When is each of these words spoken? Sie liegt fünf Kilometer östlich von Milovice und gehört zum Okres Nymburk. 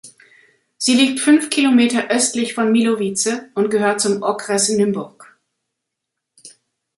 Sie 0.79 0.95
liegt 0.95 1.19
fünf 1.19 1.51
Kilometer 1.51 2.07
östlich 2.07 2.55
von 2.55 2.71
Milovice 2.71 3.51
und 3.53 3.69
gehört 3.69 4.01
zum 4.01 4.23
Okres 4.23 4.69
Nymburk. 4.69 5.37